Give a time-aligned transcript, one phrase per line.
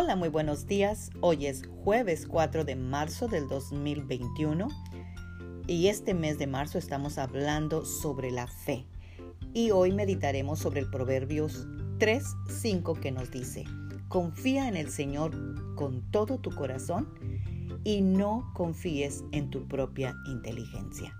[0.00, 1.10] Hola, muy buenos días.
[1.22, 4.68] Hoy es jueves 4 de marzo del 2021
[5.66, 8.86] y este mes de marzo estamos hablando sobre la fe.
[9.54, 11.66] Y hoy meditaremos sobre el Proverbios
[11.98, 13.64] 3:5 que nos dice,
[14.06, 15.32] confía en el Señor
[15.74, 17.08] con todo tu corazón
[17.82, 21.12] y no confíes en tu propia inteligencia.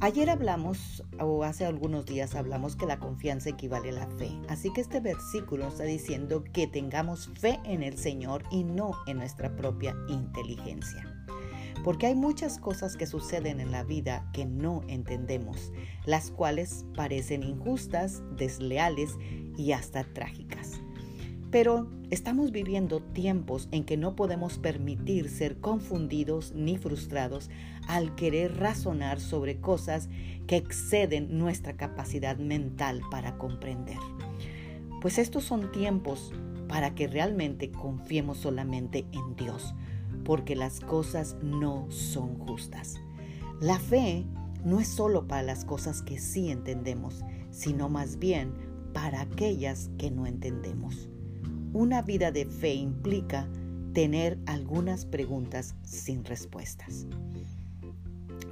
[0.00, 4.30] Ayer hablamos, o hace algunos días hablamos que la confianza equivale a la fe.
[4.48, 9.16] Así que este versículo está diciendo que tengamos fe en el Señor y no en
[9.16, 11.04] nuestra propia inteligencia.
[11.82, 15.72] Porque hay muchas cosas que suceden en la vida que no entendemos,
[16.06, 19.16] las cuales parecen injustas, desleales
[19.56, 20.80] y hasta trágicas.
[21.50, 27.48] Pero estamos viviendo tiempos en que no podemos permitir ser confundidos ni frustrados
[27.86, 30.10] al querer razonar sobre cosas
[30.46, 33.98] que exceden nuestra capacidad mental para comprender.
[35.00, 36.32] Pues estos son tiempos
[36.68, 39.74] para que realmente confiemos solamente en Dios,
[40.24, 42.96] porque las cosas no son justas.
[43.60, 44.26] La fe
[44.64, 48.52] no es solo para las cosas que sí entendemos, sino más bien
[48.92, 51.08] para aquellas que no entendemos.
[51.78, 53.46] Una vida de fe implica
[53.92, 57.06] tener algunas preguntas sin respuestas.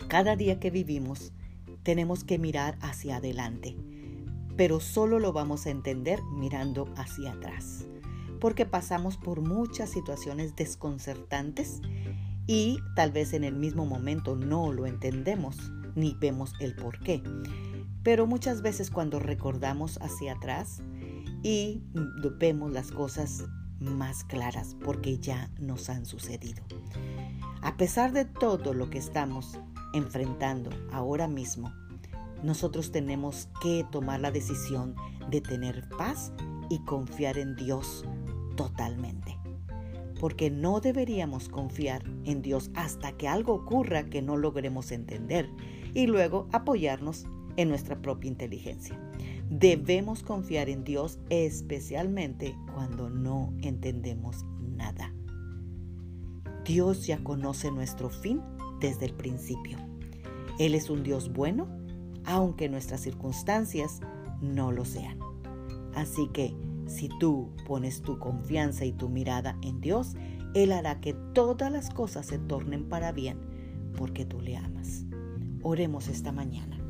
[0.06, 1.32] Cada día que vivimos
[1.82, 3.74] tenemos que mirar hacia adelante,
[4.56, 7.88] pero solo lo vamos a entender mirando hacia atrás,
[8.38, 11.80] porque pasamos por muchas situaciones desconcertantes
[12.46, 17.24] y tal vez en el mismo momento no lo entendemos ni vemos el por qué.
[18.04, 20.80] Pero muchas veces cuando recordamos hacia atrás,
[21.42, 21.82] y
[22.38, 23.44] vemos las cosas
[23.80, 26.62] más claras porque ya nos han sucedido.
[27.62, 29.58] A pesar de todo lo que estamos
[29.92, 31.72] enfrentando ahora mismo,
[32.42, 34.94] nosotros tenemos que tomar la decisión
[35.30, 36.32] de tener paz
[36.68, 38.04] y confiar en Dios
[38.56, 39.38] totalmente.
[40.20, 45.50] Porque no deberíamos confiar en Dios hasta que algo ocurra que no logremos entender
[45.94, 48.98] y luego apoyarnos en nuestra propia inteligencia.
[49.50, 55.12] Debemos confiar en Dios especialmente cuando no entendemos nada.
[56.64, 58.40] Dios ya conoce nuestro fin
[58.80, 59.78] desde el principio.
[60.58, 61.68] Él es un Dios bueno,
[62.24, 64.00] aunque nuestras circunstancias
[64.40, 65.18] no lo sean.
[65.94, 66.54] Así que
[66.86, 70.16] si tú pones tu confianza y tu mirada en Dios,
[70.54, 73.38] Él hará que todas las cosas se tornen para bien
[73.96, 75.04] porque tú le amas.
[75.62, 76.85] Oremos esta mañana.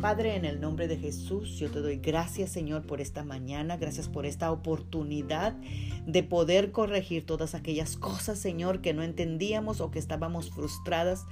[0.00, 4.08] Padre, en el nombre de Jesús, yo te doy gracias, Señor, por esta mañana, gracias
[4.08, 5.54] por esta oportunidad
[6.06, 11.24] de poder corregir todas aquellas cosas, Señor, que no entendíamos o que estábamos frustradas,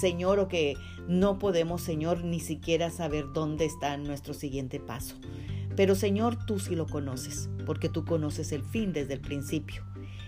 [0.00, 0.74] Señor, o que
[1.08, 5.16] no podemos, Señor, ni siquiera saber dónde está nuestro siguiente paso.
[5.76, 9.84] Pero, Señor, tú sí lo conoces, porque tú conoces el fin desde el principio.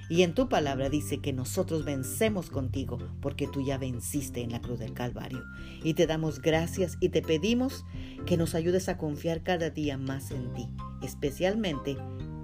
[0.09, 4.61] Y en tu palabra dice que nosotros vencemos contigo porque tú ya venciste en la
[4.61, 5.45] cruz del Calvario.
[5.85, 7.85] Y te damos gracias y te pedimos
[8.27, 10.69] que nos ayudes a confiar cada día más en ti,
[11.03, 11.97] especialmente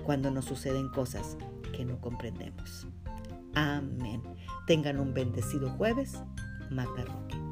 [0.04, 1.38] cuando nos suceden cosas
[1.74, 2.86] que no comprendemos.
[3.54, 4.22] Amén.
[4.66, 6.22] Tengan un bendecido jueves.
[6.70, 7.43] Magda Roque.